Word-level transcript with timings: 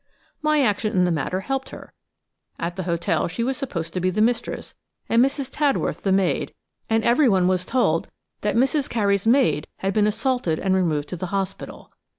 My 0.41 0.63
action 0.63 0.93
in 0.97 1.05
the 1.05 1.11
matter 1.11 1.41
helped 1.41 1.69
her. 1.69 1.93
At 2.57 2.75
the 2.75 2.81
hotel 2.89 3.27
she 3.27 3.43
was 3.43 3.55
supposed 3.55 3.93
to 3.93 3.99
be 3.99 4.09
the 4.09 4.19
mistress 4.19 4.73
and 5.07 5.23
Mrs. 5.23 5.51
Tadworth 5.53 6.01
the 6.01 6.11
maid, 6.11 6.55
and 6.89 7.03
everyone 7.03 7.47
was 7.47 7.65
told 7.65 8.07
that 8.41 8.55
"Mrs. 8.55 8.89
Carey's 8.89 9.27
maid" 9.27 9.67
had 9.77 9.93
been 9.93 10.07
assaulted, 10.07 10.57
and 10.57 10.73
removed 10.73 11.07
to 11.09 11.17
the 11.17 11.27
hospital. 11.27 11.93